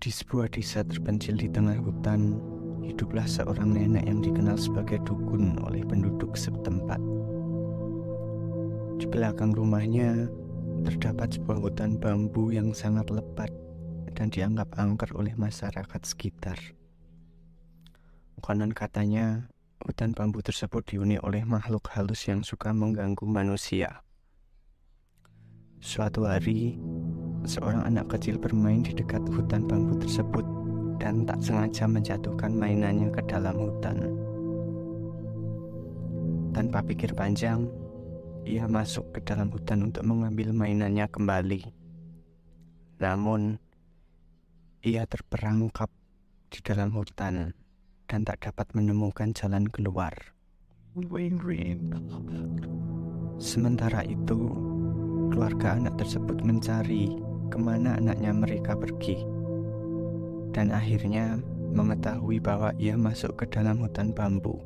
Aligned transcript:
Di 0.00 0.08
sebuah 0.08 0.48
desa 0.48 0.80
terpencil 0.80 1.36
di 1.36 1.44
tengah 1.44 1.76
hutan, 1.76 2.40
hiduplah 2.80 3.28
seorang 3.28 3.76
nenek 3.76 4.08
yang 4.08 4.24
dikenal 4.24 4.56
sebagai 4.56 4.96
dukun 5.04 5.60
oleh 5.60 5.84
penduduk 5.84 6.40
setempat. 6.40 6.96
Di 8.96 9.04
belakang 9.04 9.52
rumahnya 9.52 10.24
terdapat 10.88 11.36
sebuah 11.36 11.60
hutan 11.60 12.00
bambu 12.00 12.48
yang 12.48 12.72
sangat 12.72 13.12
lebat 13.12 13.52
dan 14.16 14.32
dianggap 14.32 14.72
angker 14.80 15.12
oleh 15.12 15.36
masyarakat 15.36 16.00
sekitar. 16.00 16.56
Konon 18.40 18.72
katanya, 18.72 19.52
hutan 19.84 20.16
bambu 20.16 20.40
tersebut 20.40 20.80
dihuni 20.88 21.20
oleh 21.20 21.44
makhluk 21.44 21.92
halus 21.92 22.24
yang 22.24 22.40
suka 22.40 22.72
mengganggu 22.72 23.28
manusia. 23.28 24.00
Suatu 25.84 26.24
hari, 26.24 26.80
seorang 27.44 27.86
anak 27.88 28.12
kecil 28.12 28.36
bermain 28.36 28.84
di 28.84 28.92
dekat 28.92 29.24
hutan 29.30 29.64
bambu 29.64 29.96
tersebut 29.96 30.44
dan 31.00 31.24
tak 31.24 31.40
sengaja 31.40 31.88
menjatuhkan 31.88 32.52
mainannya 32.52 33.08
ke 33.08 33.24
dalam 33.24 33.56
hutan. 33.56 33.96
Tanpa 36.52 36.84
pikir 36.84 37.16
panjang, 37.16 37.64
ia 38.44 38.68
masuk 38.68 39.16
ke 39.16 39.24
dalam 39.24 39.48
hutan 39.48 39.88
untuk 39.88 40.04
mengambil 40.04 40.52
mainannya 40.52 41.08
kembali. 41.08 41.62
Namun, 43.00 43.56
ia 44.84 45.08
terperangkap 45.08 45.88
di 46.52 46.58
dalam 46.60 46.92
hutan 46.92 47.56
dan 48.04 48.20
tak 48.26 48.44
dapat 48.44 48.68
menemukan 48.76 49.32
jalan 49.32 49.64
keluar. 49.70 50.12
Sementara 53.40 54.04
itu, 54.04 54.69
keluarga 55.30 55.78
anak 55.78 55.96
tersebut 55.96 56.42
mencari 56.42 57.14
ke 57.48 57.56
mana 57.56 57.96
anaknya 57.96 58.34
mereka 58.34 58.74
pergi. 58.74 59.22
Dan 60.50 60.74
akhirnya 60.74 61.38
mengetahui 61.70 62.42
bahwa 62.42 62.74
ia 62.76 62.98
masuk 62.98 63.38
ke 63.38 63.46
dalam 63.46 63.78
hutan 63.80 64.10
bambu. 64.10 64.58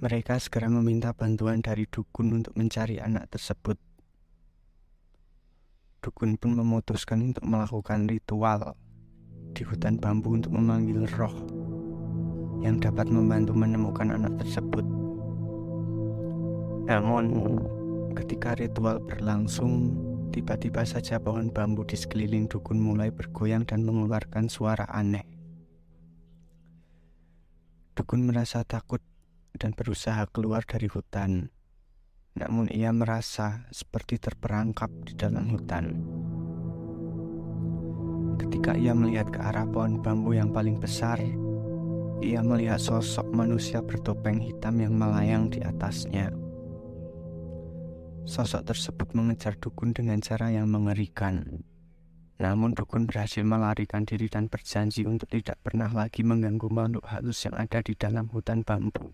Mereka 0.00 0.40
segera 0.40 0.68
meminta 0.72 1.12
bantuan 1.12 1.60
dari 1.60 1.84
dukun 1.84 2.40
untuk 2.40 2.56
mencari 2.56 3.00
anak 3.00 3.28
tersebut. 3.32 3.76
Dukun 6.00 6.40
pun 6.40 6.56
memutuskan 6.56 7.20
untuk 7.20 7.44
melakukan 7.44 8.08
ritual 8.08 8.76
di 9.52 9.60
hutan 9.60 10.00
bambu 10.00 10.40
untuk 10.40 10.56
memanggil 10.56 11.04
roh 11.20 11.36
yang 12.64 12.80
dapat 12.80 13.12
membantu 13.12 13.52
menemukan 13.52 14.08
anak 14.08 14.40
tersebut. 14.40 14.99
Namun, 16.90 17.26
Ketika 18.10 18.58
ritual 18.58 18.98
berlangsung, 18.98 19.94
tiba-tiba 20.34 20.82
saja 20.82 21.22
pohon 21.22 21.54
bambu 21.54 21.86
di 21.86 21.94
sekeliling 21.94 22.50
dukun 22.50 22.82
mulai 22.82 23.14
bergoyang 23.14 23.62
dan 23.62 23.86
mengeluarkan 23.86 24.50
suara 24.50 24.82
aneh. 24.90 25.22
Dukun 27.94 28.26
merasa 28.26 28.66
takut 28.66 28.98
dan 29.54 29.78
berusaha 29.78 30.26
keluar 30.34 30.66
dari 30.66 30.90
hutan. 30.90 31.54
Namun 32.34 32.66
ia 32.70 32.90
merasa 32.90 33.66
seperti 33.70 34.18
terperangkap 34.18 34.90
di 35.06 35.14
dalam 35.14 35.54
hutan. 35.54 35.86
Ketika 38.42 38.74
ia 38.74 38.90
melihat 38.90 39.30
ke 39.30 39.38
arah 39.38 39.70
pohon 39.70 40.02
bambu 40.02 40.34
yang 40.34 40.50
paling 40.50 40.82
besar, 40.82 41.22
ia 42.18 42.42
melihat 42.42 42.82
sosok 42.82 43.30
manusia 43.30 43.78
bertopeng 43.80 44.42
hitam 44.42 44.82
yang 44.82 44.98
melayang 44.98 45.46
di 45.46 45.62
atasnya. 45.62 46.49
Sosok 48.28 48.68
tersebut 48.68 49.16
mengejar 49.16 49.56
dukun 49.56 49.96
dengan 49.96 50.20
cara 50.20 50.52
yang 50.52 50.68
mengerikan. 50.68 51.64
Namun 52.40 52.72
dukun 52.72 53.04
berhasil 53.04 53.44
melarikan 53.44 54.08
diri 54.08 54.28
dan 54.28 54.48
berjanji 54.48 55.04
untuk 55.04 55.28
tidak 55.28 55.60
pernah 55.60 55.92
lagi 55.92 56.24
mengganggu 56.24 56.72
makhluk 56.72 57.04
halus 57.04 57.44
yang 57.44 57.52
ada 57.56 57.84
di 57.84 57.92
dalam 57.92 58.32
hutan 58.32 58.64
bambu. 58.64 59.12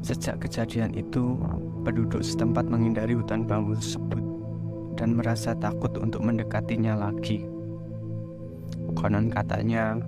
Sejak 0.00 0.40
kejadian 0.46 0.94
itu, 0.94 1.36
penduduk 1.82 2.22
setempat 2.22 2.70
menghindari 2.70 3.18
hutan 3.18 3.44
bambu 3.44 3.74
tersebut 3.76 4.22
dan 4.94 5.18
merasa 5.18 5.52
takut 5.58 5.90
untuk 5.98 6.22
mendekatinya 6.22 6.94
lagi. 6.96 7.44
Konon 8.94 9.34
katanya, 9.34 9.98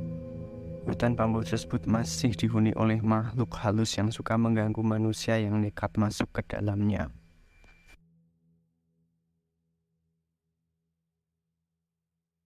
Hutan 0.82 1.14
bambu 1.14 1.46
tersebut 1.46 1.86
masih 1.86 2.34
dihuni 2.34 2.74
oleh 2.74 2.98
makhluk 2.98 3.54
halus 3.62 3.94
yang 3.94 4.10
suka 4.10 4.34
mengganggu 4.34 4.82
manusia 4.82 5.38
yang 5.38 5.62
nekat 5.62 5.94
masuk 5.94 6.26
ke 6.34 6.42
dalamnya. 6.42 7.06